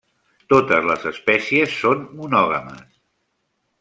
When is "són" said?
1.83-2.01